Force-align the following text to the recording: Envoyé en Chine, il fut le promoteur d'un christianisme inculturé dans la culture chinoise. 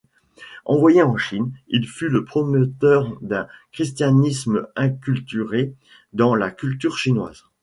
Envoyé 0.65 1.03
en 1.03 1.15
Chine, 1.15 1.51
il 1.67 1.85
fut 1.87 2.09
le 2.09 2.25
promoteur 2.25 3.07
d'un 3.21 3.47
christianisme 3.71 4.67
inculturé 4.75 5.75
dans 6.11 6.33
la 6.33 6.49
culture 6.49 6.97
chinoise. 6.97 7.43